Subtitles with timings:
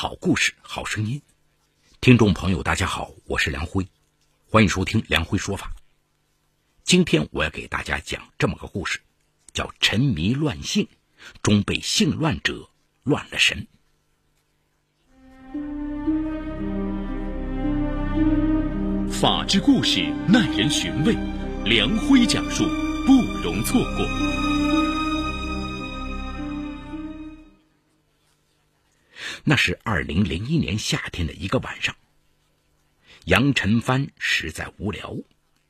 [0.00, 1.20] 好故事，好声音。
[2.00, 3.86] 听众朋友，大家好，我是梁辉，
[4.48, 5.74] 欢迎收听梁辉说法。
[6.84, 8.98] 今天我要给大家讲这么个故事，
[9.52, 10.88] 叫沉迷乱性，
[11.42, 12.70] 终被性乱者
[13.02, 13.66] 乱了神。
[19.12, 21.14] 法治故事耐人寻味，
[21.66, 22.64] 梁辉讲述
[23.06, 23.12] 不
[23.42, 24.59] 容错过。
[29.44, 31.96] 那是二零零一年夏天的一个晚上，
[33.24, 35.16] 杨晨帆实在无聊，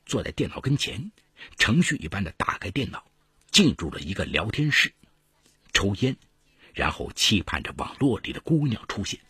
[0.07, 1.11] 坐在电脑跟前，
[1.59, 3.05] 程序一般的打开电脑，
[3.51, 4.93] 进入了一个聊天室，
[5.73, 6.17] 抽烟，
[6.75, 9.21] 然后期盼着网络里的姑娘出现。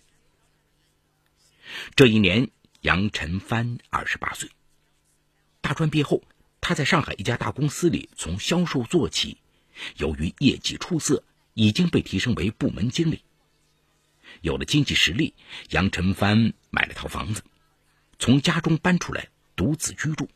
[1.95, 4.51] 这一年，杨晨帆二十八岁，
[5.61, 6.23] 大专毕业后，
[6.61, 9.39] 他在上海一家大公司里从销售做起，
[9.97, 11.23] 由于业绩出色，
[11.55, 13.23] 已经被提升为部门经理。
[14.41, 15.35] 有了经济实力，
[15.71, 17.43] 杨晨帆买了套房子，
[18.19, 20.29] 从家中搬出来独自居住。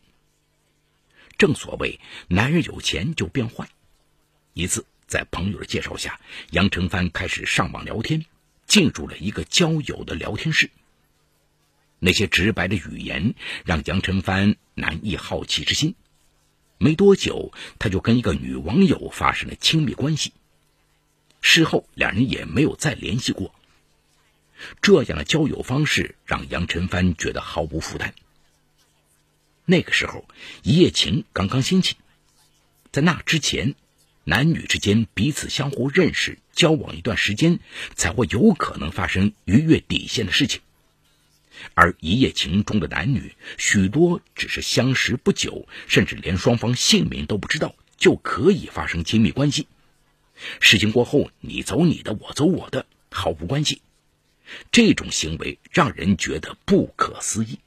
[1.37, 3.69] 正所谓男人有钱就变坏。
[4.53, 8.25] 一次在朋友的介绍下，杨晨帆开始上网聊天，
[8.67, 10.71] 进入了一个交友的聊天室。
[11.99, 15.95] 那些直白的语言让杨晨帆难抑好奇之心。
[16.77, 20.33] 没多久，他就跟一个女网友发生了亲密关系。
[21.41, 23.55] 事后，两人也没有再联系过。
[24.83, 28.15] 这样的交友方式让杨晨帆觉得毫无负担。
[29.67, 30.27] 那个时候，
[30.63, 31.97] 一夜情刚刚兴起，
[32.93, 33.75] 在那之前，
[34.25, 37.61] 男女之间彼此相互认识、交往一段时间，
[37.95, 40.61] 才会有可能发生逾越底线的事情。
[41.75, 49.67] 而一夜情中的男女，许多只是相识不久，甚至连双方姓名都不知道，就可以发生亲密关系。
[50.61, 53.81] 事情过后，你走你的，我走我的，毫无关系。
[54.71, 57.59] 这种行为让人觉得不可思议。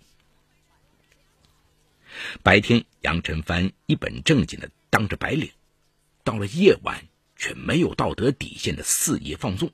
[2.44, 5.50] 白天，杨晨帆一本正经的当着白领；
[6.24, 9.72] 到了夜晚，却没有道德底线的肆意放纵。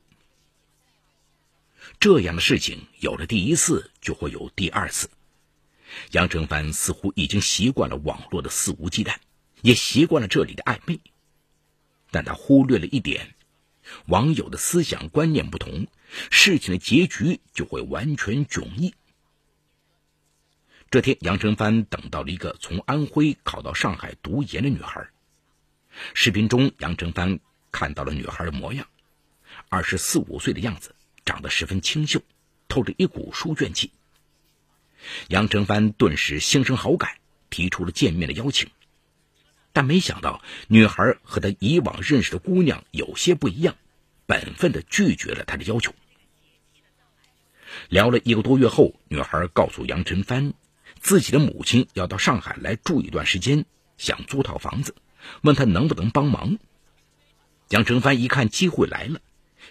[1.99, 5.09] 这样的事情有了第一次，就会有第二次。
[6.11, 9.15] 杨晨帆似乎已经习惯了网络的肆无忌惮，
[9.61, 10.99] 也习惯了这里的暧昧，
[12.11, 13.35] 但他忽略了一点。
[14.07, 15.87] 网友的思想观念不同，
[16.29, 18.93] 事情的结局就会完全迥异。
[20.91, 25.09] 这天，杨成帆等到了一个从安徽考到上海读研的女孩。
[26.13, 27.39] 视频中，杨成帆
[27.71, 28.87] 看到了女孩的模样，
[29.69, 30.93] 二十四五岁的样子，
[31.25, 32.21] 长得十分清秀，
[32.67, 33.91] 透着一股书卷气。
[35.29, 37.17] 杨成帆顿时心生好感，
[37.49, 38.69] 提出了见面的邀请。
[39.71, 43.75] 但没想到，女孩和他以往认识的姑娘有些不一样，
[44.27, 45.93] 本分的拒绝了他的要求。
[47.89, 50.53] 聊了一个多月后，女孩告诉杨晨帆，
[50.99, 53.65] 自己的母亲要到上海来住一段时间，
[53.97, 54.95] 想租套房子，
[55.41, 56.57] 问他能不能帮忙。
[57.69, 59.19] 杨晨帆一看机会来了，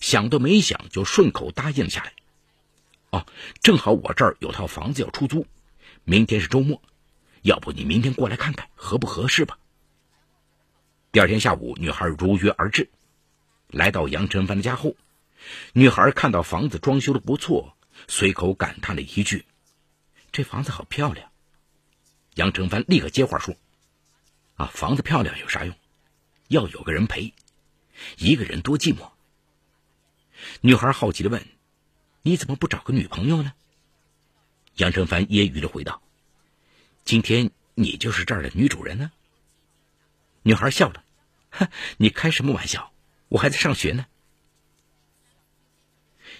[0.00, 2.12] 想都没想就顺口答应下来。
[3.10, 3.26] 哦，
[3.60, 5.46] 正好我这儿有套房子要出租，
[6.04, 6.80] 明天是周末，
[7.42, 9.58] 要不你明天过来看看合不合适吧？
[11.12, 12.88] 第二天下午，女孩如约而至，
[13.68, 14.96] 来到杨晨帆的家后，
[15.74, 17.76] 女孩看到房子装修的不错，
[18.08, 19.46] 随口感叹了一句
[20.32, 21.30] ：“这房子好漂亮。”
[22.34, 23.54] 杨成帆立刻接话说
[24.56, 25.74] ：“啊，房子漂亮有啥用？
[26.48, 27.34] 要有个人陪，
[28.18, 29.10] 一个人多寂寞。”
[30.62, 31.46] 女孩好奇的问
[32.22, 33.52] ：“你怎么不找个女朋友呢？”
[34.76, 36.02] 杨成帆揶揄的回道
[37.04, 39.12] ：“今天你就是这儿的女主人呢。”
[40.44, 41.04] 女孩笑了，
[41.50, 42.92] 哼，你开什么玩笑？
[43.28, 44.06] 我还在上学呢。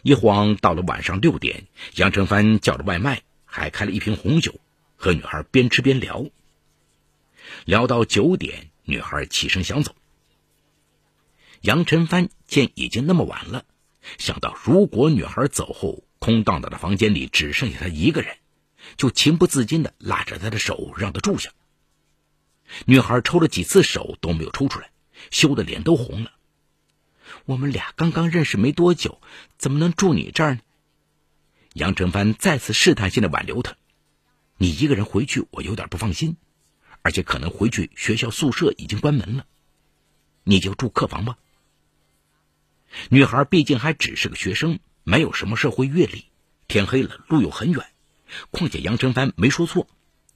[0.02, 4.58] 一晃到了晚上六点，杨成帆叫了外卖，还开了一瓶红酒，
[4.96, 6.26] 和女孩边吃边聊。
[7.64, 9.94] 聊到九点，女孩起身想走。
[11.60, 13.64] 杨成帆见已经那么晚了，
[14.18, 18.36] 想到如果女孩走后，空荡荡的房间里只剩下他一个人，
[18.96, 21.50] 就情不自禁的拉着她的手，让她住下。
[22.86, 24.90] 女孩抽了几次手都没有抽出来，
[25.30, 26.32] 羞得脸都红了。
[27.44, 29.20] 我们俩刚刚认识没多久，
[29.58, 30.60] 怎么能住你这儿呢？
[31.74, 33.76] 杨成帆再次试探性的挽留她
[34.58, 36.36] ：“你一个人回去，我有点不放心，
[37.02, 39.46] 而且可能回去学校宿舍已经关门了，
[40.44, 41.38] 你就住客房吧。”
[43.08, 46.26] 女孩毕竟还只是个学生，没有什么社会阅历，
[46.68, 47.86] 天黑了，路又很远，
[48.50, 49.88] 况且杨成帆没说错。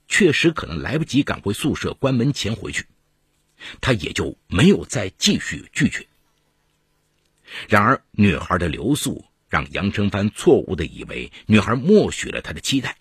[0.08, 2.86] 确实可能来不及赶回宿舍，关门前回去，
[3.80, 6.06] 他也就没有再继续拒绝。
[7.68, 12.96] 然而，女孩的留宿让杨成帆错误的以为女孩默许了他的期待。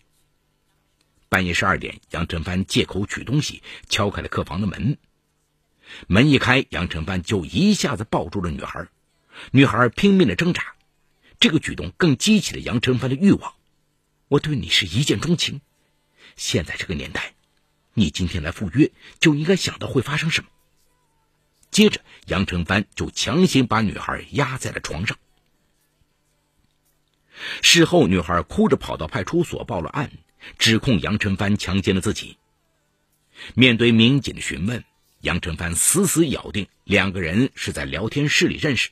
[1.29, 4.97] 半夜十二点，杨成帆借口取东西，敲开了客房的门。
[6.07, 8.87] 门一开，杨成帆就一下子抱住了女孩。
[9.51, 10.75] 女孩拼命的挣扎，
[11.39, 13.53] 这个举动更激起了杨成帆的欲望。
[14.27, 15.61] 我对你是一见钟情。
[16.35, 17.33] 现在这个年代，
[17.93, 20.49] 你今天来赴约，就应该想到会发生什么。
[21.75, 25.17] 接着，杨成帆就强行把女孩压在了床上。
[27.61, 30.09] 事后，女孩哭着跑到派出所报了案，
[30.57, 32.37] 指控杨成帆强奸了自己。
[33.55, 34.85] 面对民警的询问，
[35.19, 38.91] 杨成帆死死咬定两个人是在聊天室里认识，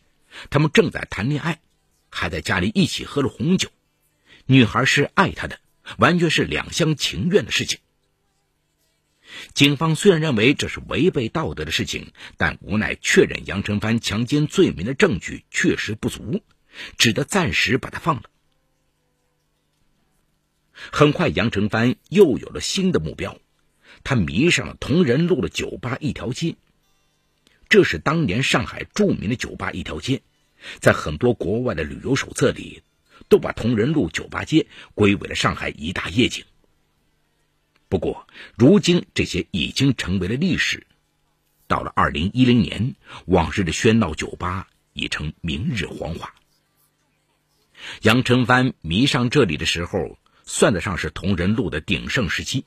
[0.50, 1.62] 他们正在谈恋爱，
[2.10, 3.70] 还在家里一起喝了红酒。
[4.46, 5.58] 女孩是爱他的，
[6.00, 7.80] 完全是两厢情愿的事情。
[9.54, 16.44] 警方虽然认为这是违背道德的事情，但无奈确认杨成帆强奸罪名的证据确实不足，
[16.98, 18.24] 只得暂时把他放了。
[20.74, 23.40] 很快，杨成帆又有了新的目标，
[24.04, 26.56] 他迷上了同仁路的酒吧一条街。
[27.70, 30.22] 这是当年上海著名的酒吧一条街，
[30.80, 32.84] 在很多国外的旅游手册里，
[33.30, 36.44] 都把同仁路酒吧街归为了上海一大夜景。
[37.94, 40.88] 不过，如今这些已经成为了历史。
[41.68, 42.96] 到了二零一零年，
[43.28, 46.34] 往日的喧闹酒吧已成明日黄花。
[48.02, 50.18] 杨成帆迷上这里的时候。
[50.46, 52.66] 算得上是同仁路的鼎盛时期。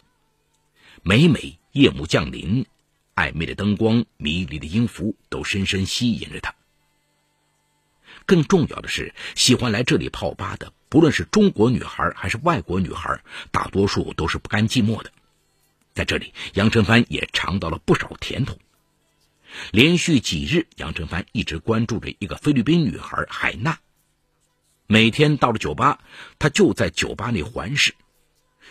[1.03, 2.65] 每每夜幕降临，
[3.15, 6.55] 暧昧的灯光、迷离的音符都深深吸引着他。
[8.27, 15.13] 更重要的是，喜欢来这里泡吧的，不论是中国女孩还是外国女孩，大多数都是不甘寂寞的。
[15.95, 18.59] 在这里，杨成帆也尝到了不少甜头。
[19.71, 23.79] 连续几日，杨成帆一直关注着一个菲律宾女孩海娜。
[24.87, 26.01] 每天到了酒吧，
[26.39, 27.95] 他就在酒吧内环视。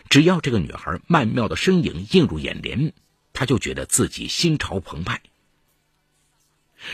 [0.09, 2.93] 只要这个女孩曼妙的身影映入眼帘，
[3.33, 5.21] 他就觉得自己心潮澎湃。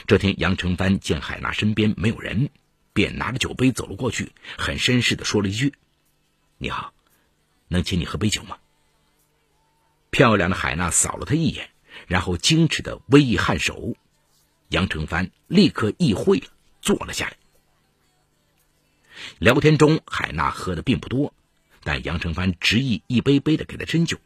[0.07, 2.49] 这天，杨成帆见海娜身边没有人，
[2.93, 5.73] 便拿着酒杯走了过去，很绅士的说了一句
[6.57, 6.93] ：“你好，
[7.67, 8.57] 能请你喝杯酒吗？”
[10.11, 11.69] 漂亮的海娜扫了他一眼，
[12.07, 13.95] 然后矜持的微一颔首。
[14.69, 16.47] 杨成帆立刻意会了，
[16.81, 17.37] 坐了下来。
[19.39, 21.33] 聊天中，海娜喝的并不多，
[21.83, 24.17] 但杨成帆执意一杯杯的给她斟酒，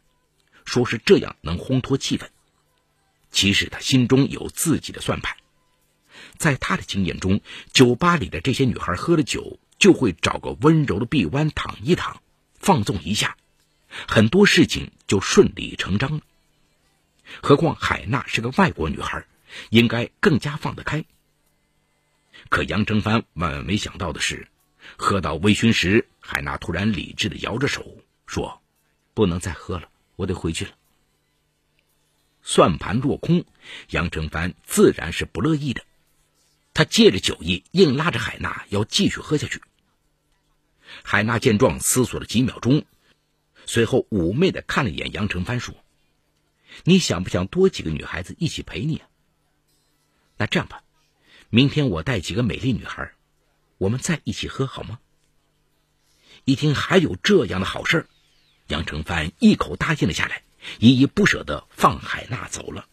[0.64, 2.28] 说是这样能烘托气氛。
[3.32, 5.36] 其实他心中有自己的算盘，
[6.36, 7.40] 在他的经验中，
[7.72, 12.20] 酒吧里的这些女孩喝了酒就会找个温柔的臂弯躺一躺，
[12.54, 13.36] 放纵一下，
[14.08, 16.20] 很多事情就顺理成章了。
[17.42, 19.26] 何况海娜是个外国女孩，
[19.70, 21.04] 应该更加放得开。
[22.48, 24.48] 可杨成帆万万没想到的是。
[24.96, 27.84] 喝到微醺时，海娜突然理智的摇着手
[28.24, 28.62] 说
[29.14, 30.70] ：“不能再喝了，我得回去了。”
[32.44, 33.44] 算盘落空，
[33.90, 35.82] 杨成帆自然是不乐意的。
[36.76, 39.62] 他借着酒意，硬拉着海娜要继续喝下去。
[41.02, 42.84] 海娜见状，思索了几秒钟，
[43.64, 45.74] 随后妩媚的看了一眼杨成帆，说
[46.84, 49.08] ：“你想不想多几个女孩子一起陪你啊？
[50.36, 50.82] 那这样吧，
[51.48, 53.10] 明天我带几个美丽女孩。”
[53.78, 54.98] 我们再一起喝好吗？
[56.44, 58.06] 一听还有这样的好事
[58.66, 60.42] 杨成帆一口答应了下来，
[60.78, 62.86] 依依不舍的放海娜走了。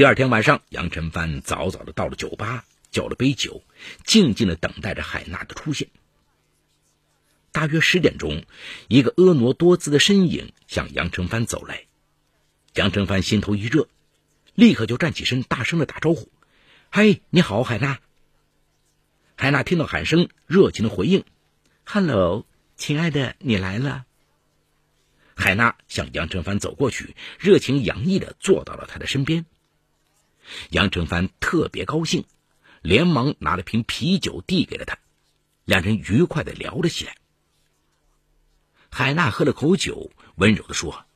[0.00, 3.62] 第二天晚上，杨成帆早早的到了酒吧，叫了杯酒，
[4.02, 5.88] 静静的等待着海娜的出现。
[7.52, 8.42] 大约十点钟，
[8.88, 11.84] 一个婀娜多姿的身影向杨成帆走来，
[12.72, 13.88] 杨成帆心头一热，
[14.54, 16.30] 立刻就站起身，大声的打招呼
[16.88, 17.98] ：“嗨，你好，海娜。”
[19.36, 21.24] 海娜听到喊声，热情的回应
[21.84, 22.46] ：“Hello，
[22.78, 24.06] 亲爱的，你来了。”
[25.36, 29.44] 海娜向杨成帆走过去，热情洋溢的坐到了他的身边。
[30.70, 32.24] 杨成帆特别高兴，
[32.82, 34.98] 连忙拿了瓶啤酒递给了他，
[35.64, 37.16] 两人愉快的聊了起来。
[38.90, 41.06] 海娜喝了口酒，温柔的说：“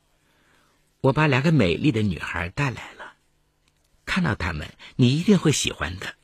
[1.02, 3.14] 我把两个美丽的女孩带来了，
[4.04, 6.14] 看到她们，你一定会喜欢的。”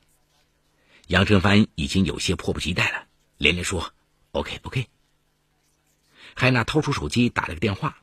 [1.08, 3.92] 杨成帆已经有些迫不及待了，连连说
[4.30, 4.86] ：“OK OK。”
[6.36, 8.00] 海娜掏出手机打了个电话，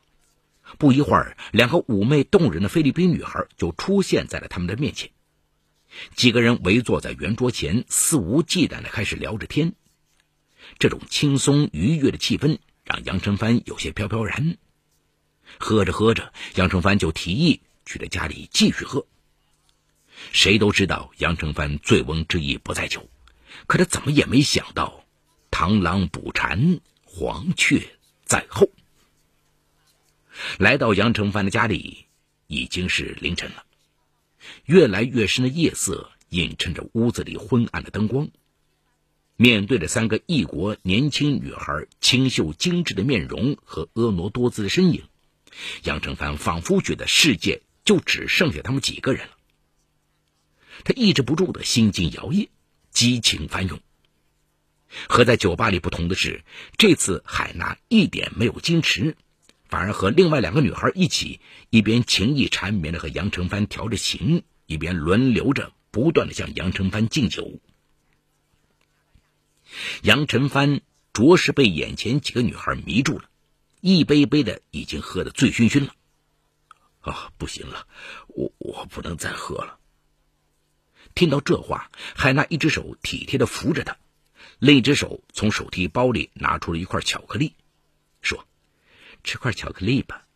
[0.76, 5.10] 不一会儿，两个妩媚动人的菲律宾女孩就出现在了他们的面前。
[6.14, 9.72] 几个人围坐在圆桌前，肆无忌惮的开始聊着天。
[10.78, 14.58] 这种轻松愉悦的气氛让杨成帆有些飘飘然。
[15.58, 19.06] 喝着喝着，杨成帆就提议去他家里继续喝。
[20.32, 23.08] 谁都知道杨成帆醉翁之意不在酒，
[23.66, 25.04] 可他怎么也没想到，
[25.50, 27.80] 螳螂捕蝉，黄雀
[28.24, 28.68] 在后。
[30.56, 32.06] 来到杨成帆的家里，
[32.46, 33.64] 已经是凌晨了。
[34.64, 38.28] 越来越深的夜色映衬着屋子里昏暗的灯光。
[39.36, 45.04] 面对着三个异国年轻女孩清秀精致的面容和婀娜多姿的身影，
[45.84, 49.36] 杨成帆仿佛觉得世界就只剩下他们几个人了。
[50.82, 52.48] 他抑制不住的心惊摇曳，
[52.90, 53.80] 激情翻涌。
[55.08, 56.42] 和在酒吧里不同的是，
[56.76, 59.16] 这次海娜一点没有矜持，
[59.68, 67.60] 反而和另外两个女孩一起，一边情意缠绵的和杨成帆调着情，一边轮流着不断的向杨成帆敬酒。
[70.02, 70.80] 杨晨帆
[71.12, 73.28] 着实被眼前几个女孩迷住了，
[73.82, 75.94] 一杯杯的已经喝得醉醺醺了。
[77.00, 77.86] 啊，不行了，
[78.28, 79.78] 我我不能再喝了。
[81.14, 83.98] 听到这话，海娜一只手体贴的扶着他，
[84.58, 87.54] 另一只手从手提包里拿出了一块巧克力
[89.24, 90.26] ，：“吃块巧克力吧，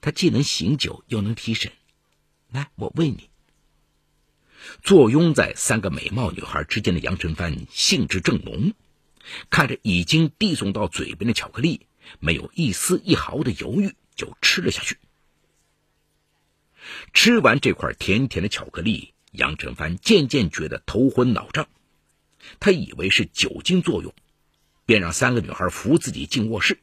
[0.00, 1.72] 它既能醒酒又能提神。
[2.50, 3.28] 来，我喂你。”
[4.82, 8.74] 坐拥在三个美貌女孩之间的杨晨帆兴致正浓，
[9.50, 11.86] 看着已经递送到嘴边的巧克力，
[12.20, 14.98] 没有一丝一毫的犹豫就吃了下去。
[17.12, 21.68] 吃完这块甜甜的巧克力，杨晨帆渐渐觉得头昏脑胀，
[22.60, 24.14] 他以为是酒精作用，
[24.86, 26.78] 便让三个女孩扶自己进卧室。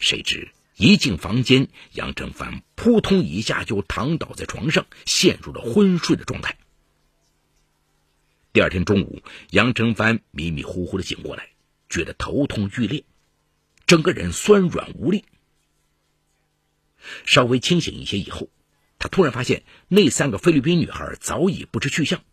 [0.00, 0.50] 谁知。
[0.76, 6.58] 一进房间，杨正帆扑通一下就躺倒在床上，陷入了昏睡的状态。
[8.52, 11.50] 第二天中午，杨正帆迷迷糊糊的醒过来，
[11.88, 13.04] 觉得头痛欲裂，
[13.86, 15.24] 整个人酸软无力。
[17.24, 18.48] 稍微清醒一些以后，
[18.98, 22.24] 他突然发现那三个菲律宾女孩早已不知去向。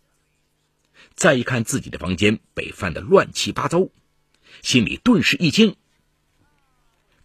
[1.14, 3.90] 再一看自己的房间被翻得乱七八糟，
[4.64, 5.76] 心里顿时一惊。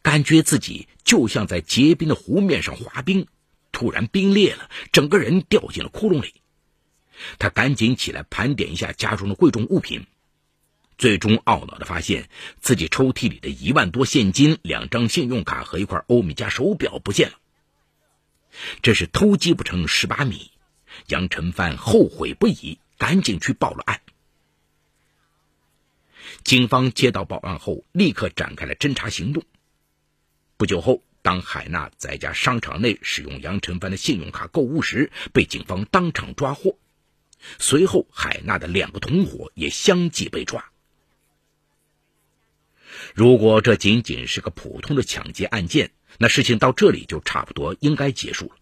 [0.06, 3.26] 感觉自己就像在结冰的湖面上滑冰，
[3.72, 6.32] 突然冰裂了，整个人掉进了窟窿里。
[7.40, 10.06] 他赶紧起来盘点一下家中的贵重物品，
[10.96, 17.38] 最终懊恼的发现自己抽屉里的一万多现金、两张信用卡和一块欧米茄手表不见了。
[18.82, 20.52] 这是偷鸡不成蚀把米，
[21.08, 24.00] 杨晨帆后悔不已，赶紧去报了案。
[26.44, 29.42] 警方接到报案后，立刻展开了侦查行动。
[30.58, 36.78] 不久后，当海娜在家商场内使用杨晨帆的信用卡购物时，被警方当场抓获。
[37.58, 40.70] 随后，海娜的两个同伙也相继被抓。
[43.14, 48.56] 如果这仅仅是个普通的抢劫案件，那事情到这里就差不多应该结束了。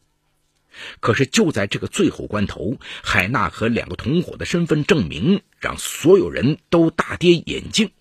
[0.99, 7.93] 可是，就在这个最后关头，海娜和两个同伙的身份证明让所有人都大跌眼镜。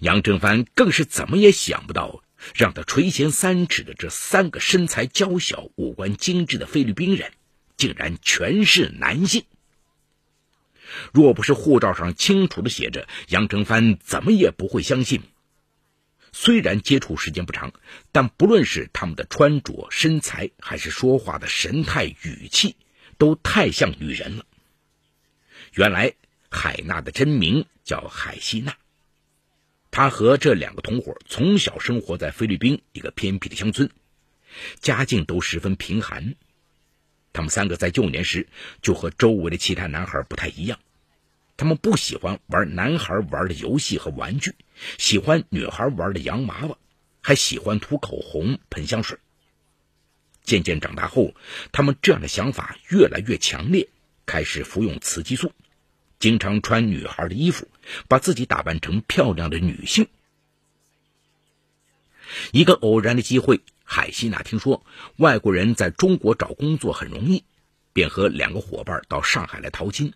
[0.00, 2.22] 杨正帆更是怎么也想不到。
[2.54, 7.32] 让他垂涎三尺的这三个身材娇小、五官精致的菲律宾人，
[7.76, 9.44] 竟然全是男性。
[11.12, 15.22] 若不是护照上清楚的写着，杨成帆怎么也不会相信。
[16.32, 17.72] 虽然接触时间不长，
[18.10, 22.76] 但不论是他们的穿着、身材，还是说话的神态、语气，
[23.18, 24.46] 都太像女人了。
[25.74, 26.14] 原来
[26.50, 28.74] 海娜的真名叫海西娜。
[29.92, 33.90] 他和这两个同伙从小生活在菲律宾一个偏僻的乡村，
[34.80, 36.34] 家境都十分贫寒。
[37.34, 38.48] 他们三个在幼年时
[38.80, 40.78] 就和周围的其他男孩不太一样，
[41.58, 44.54] 他们不喜欢玩男孩玩的游戏和玩具，
[44.96, 46.78] 喜欢女孩玩的洋娃娃，
[47.20, 49.18] 还喜欢涂口红、喷香水。
[50.42, 51.34] 渐渐长大后，
[51.70, 53.90] 他们这样的想法越来越强烈，
[54.24, 55.52] 开始服用雌激素。
[56.22, 57.66] 经常穿女孩的衣服，
[58.06, 60.06] 把自己打扮成漂亮的女性。
[62.52, 64.86] 一个偶然的机会，海西娜听说
[65.16, 67.42] 外国人在中国找工作很容易，
[67.92, 70.12] 便和两个伙伴到上海来淘金。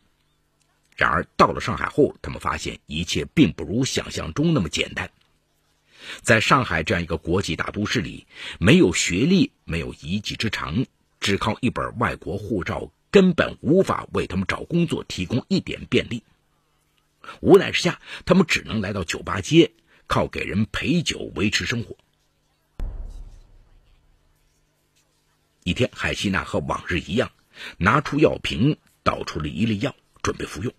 [0.94, 5.10] 然而到了上海后，他们发现一切并不如想象中那么简单。
[6.22, 8.28] 在上海这样一个国际大都市里，
[8.60, 10.86] 没有学历，没有一技之长，
[11.18, 12.92] 只靠一本外国护照。
[13.16, 16.23] 根本无法为他们找工作提供一点便利。
[17.40, 19.73] 无奈之下，他们只能来到酒吧街，
[20.06, 21.96] 靠给人陪酒维持生活。
[25.64, 27.32] 一天，海西娜和往日一样，
[27.78, 30.70] 拿出药瓶，倒出了一粒药，准备服用。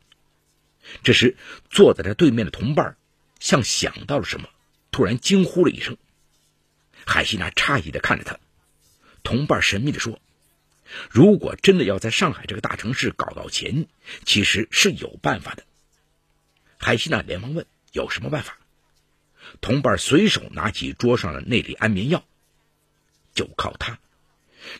[1.02, 1.36] 这时，
[1.72, 2.98] 坐在他对面的同伴
[3.40, 4.48] 像想到了什么，
[4.92, 5.98] 突然惊呼了一声。
[7.04, 8.38] 海西娜诧异的看着他，
[9.24, 10.20] 同伴神秘的说。
[11.10, 13.88] 如果真的要在上海这个大城市搞到钱，
[14.26, 15.64] 其实是有办法的。
[16.78, 18.58] 海西娜连忙问：“有什么办法？
[19.62, 22.26] 同伴随手拿起桌上的那粒安眠药，
[23.34, 23.98] 就靠它，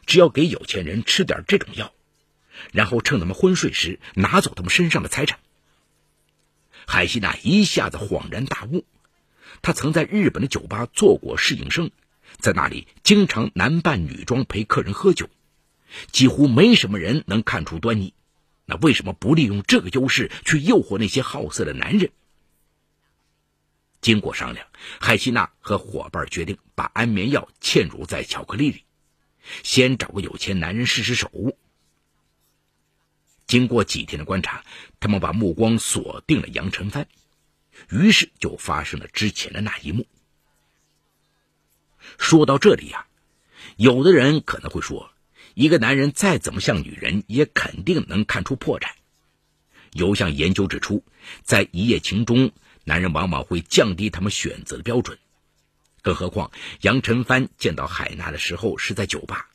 [0.06, 1.94] 只要给有钱人吃点这种药，
[2.72, 5.40] 然后趁他们昏睡时拿走他们身上的财产。
[6.86, 8.86] 海西娜一下子恍然大悟，
[9.62, 11.92] 他曾在日本的酒吧做过侍应生，
[12.40, 15.30] 在那里经常男扮女装陪客人喝酒，
[16.12, 18.14] 几乎没什么人能看出端倪。
[18.66, 22.12] 那为什么不利用这个优势去诱惑那些好色的男人？
[24.02, 24.68] 经过商量，
[25.00, 28.84] 海西娜和伙伴决定把安眠药嵌入在巧克力里，
[29.64, 31.32] 先找个有钱男人试试手。
[33.48, 34.64] 经过几天的观察，
[35.00, 37.08] 他们把目光锁定了杨晨帆，
[37.90, 40.06] 于是就发生了之前的那一幕。
[42.18, 43.08] 说到这里呀，
[43.78, 45.10] 有的人可能会说，
[45.58, 48.90] 一个男人再怎么像女人，也肯定能看出破绽。
[49.92, 51.04] 有项研究指出，
[51.42, 52.52] 在一夜情中。
[52.84, 55.18] 男人往往会降低他们选择的标准，
[56.04, 59.50] 更何况杨晨帆见到海娜的时候是在酒吧，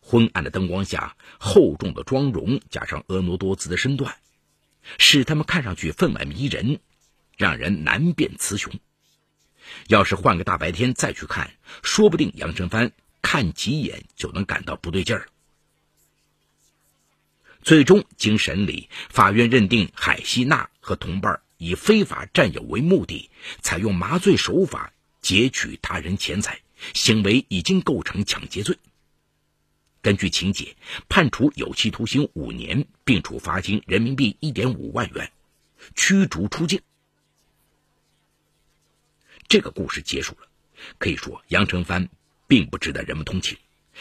[0.00, 4.16] 昏暗的灯光下，厚重的妆容加上婀娜多姿的身段，
[4.98, 6.78] 使他们看上去分外迷人，
[7.36, 8.72] 让人难辨雌雄。
[9.88, 11.50] 要是换个大白天再去看，
[11.82, 15.26] 说不定杨晨帆看几眼就能感到不对劲儿。
[17.62, 21.40] 最终经审理，法院认定海西娜和同伴。
[21.62, 23.28] 以非法占有为目的，
[23.60, 26.62] 采用麻醉手法劫取他人钱财，
[26.94, 28.78] 行为已经构成抢劫罪。
[30.00, 30.74] 根据情节，
[31.10, 35.30] 判处有期徒刑五年，并处罚金人民币一点五万元，
[35.94, 36.80] 驱逐出境。
[39.46, 40.48] 这个故事结束了。
[40.96, 42.08] 可以说，杨成帆
[42.48, 43.58] 并不值得人们同情，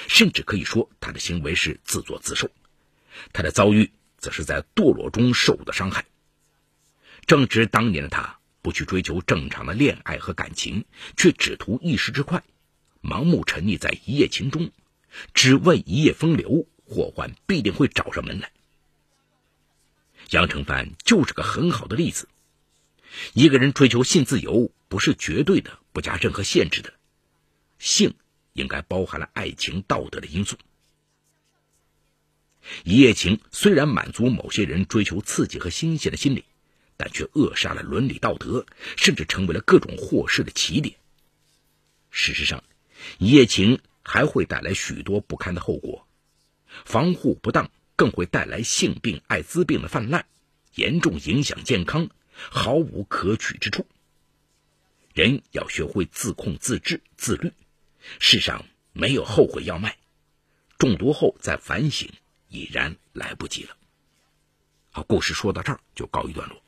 [0.08, 2.50] 甚至可以说他的行为是自作自受。
[3.34, 6.06] 他的遭遇，则是在堕落中受的伤害。
[7.26, 10.86] 正值当年的他不去追求正常的恋爱和感情，
[11.16, 12.44] 却只图一时之快，
[13.02, 14.72] 盲目沉溺在一夜情中，
[15.34, 18.52] 只为一夜风流，祸患必定会找上门来。
[20.32, 22.28] 杨成帆就是个很好的例子。
[23.34, 26.94] 一个人追求性自由，不是绝对的、不加任何限制的，
[27.80, 28.14] 性
[28.54, 30.58] 应该包含了爱情、道德的因素。
[32.84, 36.46] 一夜情虽然满足某些人追求刺激和新鲜的心理。
[37.02, 38.66] 但却扼杀了伦理道德，
[38.98, 40.98] 甚至成为了各种祸事的起点。
[42.12, 42.62] 事实上，
[43.20, 46.06] 一夜情还会带来许多不堪的后果，
[46.84, 50.26] 防护不当更会带来性病、艾滋病的泛滥，
[50.76, 53.88] 严重影响健康，毫无可取之处。
[55.14, 57.54] 人要学会自控、自制、自律。
[58.20, 59.96] 世上没有后悔药卖，
[60.78, 62.12] 中毒后再反省
[62.50, 63.78] 已然来不及了。
[64.92, 66.62] 好，故事说到这儿就告一段落。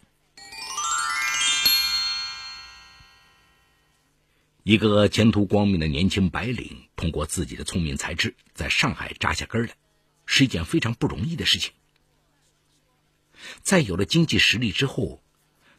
[4.64, 9.76] 一个前途光明的年轻白领，通过自己的聪明才智，在上海扎下根来，
[10.28, 11.74] 是一件非常不容易的事情。
[13.64, 15.24] 在有了经济实力之后，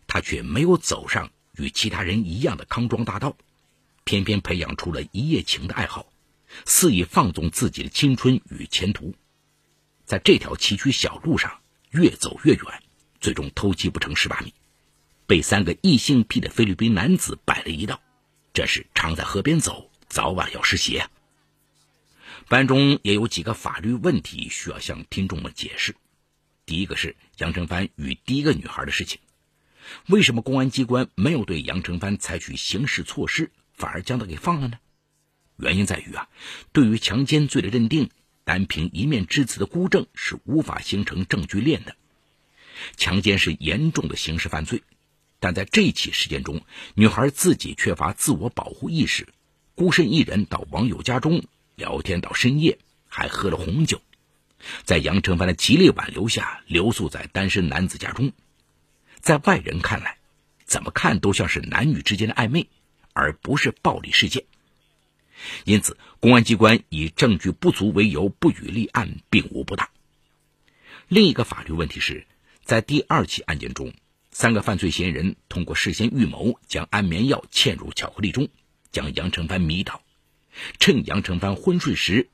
[0.08, 3.36] 他却没有走上与其他人一样的康庄大道，
[4.02, 6.12] 偏偏培养出了一夜情的爱好，
[6.66, 9.14] 肆意放纵自己的青春与前途，
[10.04, 11.60] 在这条崎岖小路上
[11.90, 12.82] 越走越远，
[13.20, 14.52] 最终偷鸡不成蚀把米，
[15.26, 18.00] 被三个异性癖的菲律宾男子摆了一道。
[18.52, 21.08] 这是常在河边走，早晚要湿鞋。
[22.48, 25.94] 班中也有几个法律问题需要向听众们解释。
[26.66, 29.20] 第一个是杨成帆与第一个女孩的事情，
[30.08, 34.78] 为什么公安机关没有对杨成帆采取刑事措施，反而将他给放了呢？
[35.56, 36.28] 原因在于啊，
[36.72, 38.10] 对于强奸罪的认定，
[38.52, 41.96] 单凭一面之词的孤证是无法形成证据链的。
[42.98, 44.82] 强奸是严重的刑事犯罪。
[45.40, 46.60] 但在这起事件中，
[46.94, 49.26] 女孩自己缺乏自我保护意识，
[49.74, 51.44] 孤身一人到网友家中
[51.76, 54.02] 聊天到深夜，还喝了红酒，
[54.84, 58.32] 在杨成帆的极力挽留下留宿在单身男子家中。
[59.20, 60.18] 在外人看来，
[60.66, 62.68] 怎么看都像是男女之间的暧昧，
[63.14, 64.44] 而不是暴力事件。
[65.64, 69.88] 因此，公安机关以证据不足为由不予立案，并无不当。
[71.08, 72.26] 另一个法律问题是，
[72.64, 73.92] 在第二起案件中。
[74.34, 78.48] 三个犯罪嫌疑人通过事先预谋，将安眠药嵌入巧克力中，
[78.90, 80.00] 将杨成帆迷倒，
[80.78, 82.30] 趁杨成帆昏睡时，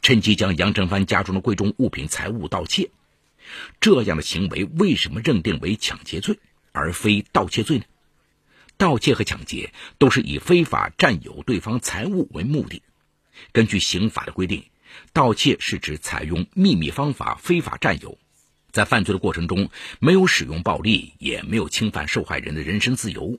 [0.00, 2.90] 趁机将杨成帆家中的贵重物品财物盗窃。
[3.82, 6.38] 这样的行为为什么认定为抢劫罪
[6.72, 7.84] 而非盗窃罪呢？
[8.78, 12.82] 盗窃和抢劫都是以非法占有对方财物为目的。
[13.52, 14.64] 根据刑法的规定，
[15.12, 18.18] 盗窃是指采用秘密方法非法占有。
[18.72, 23.38] 在犯罪的过程中，没有使用暴力，也没有侵犯受害人的人身自由，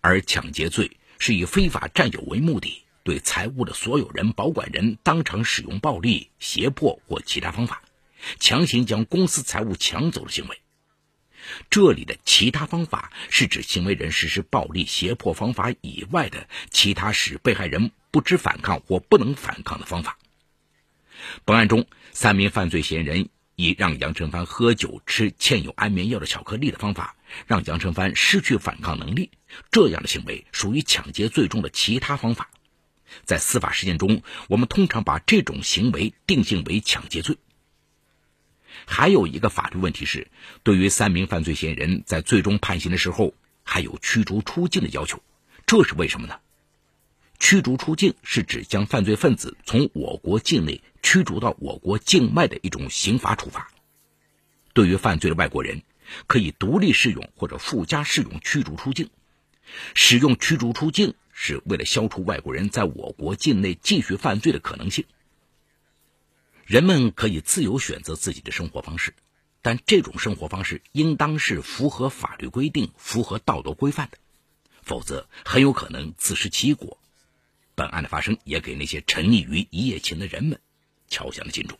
[0.00, 7.82] 而抢劫罪是以非法占有为目的，对财物的所有人、保管人当场使用暴力、胁迫或其他方法，
[8.38, 10.60] 强行将公司财物抢走的行为。
[11.70, 20.18] 这里的其他方法是指行为人实施暴力胁迫方法以外的其他使被害人不知反抗或不能反抗的方法。
[21.44, 29.30] 本案中，三名犯罪嫌疑人以让杨成帆喝酒、吃嵌有安眠药的巧克力的方法，让杨成帆失去反抗能力。
[29.70, 32.50] 这样的行为属于抢劫罪中的其他方法。
[33.24, 37.38] 在司法实践中，我们通常把这种行为定性为抢劫罪。
[38.86, 40.28] 还有一个法律问题是，
[40.62, 45.22] 对于三名犯罪嫌疑人在最终判刑的时候，还有驱逐出境的要求。
[45.66, 46.38] 这是为什么呢？
[47.40, 53.70] 驱逐出境是指将犯罪分子从我国境内驱逐到我国境外的一种刑罚处罚。
[54.72, 55.82] 对于犯罪的外国人，
[56.26, 59.10] 可以独立适用或者附加适用驱逐出境。
[59.94, 65.04] 使用驱逐出境是为了消除外国人在我国境内继续犯罪的可能性。
[66.66, 69.14] 人们可以自由选择自己的生活方式，
[69.60, 74.18] 但这种生活方式应当是符合法律规定、符合道德规范的，
[74.82, 76.98] 否则很有可能自食其果。
[77.74, 80.60] 本案的发生也给那些沉溺于一夜情的人们
[81.08, 81.78] 敲响了警钟。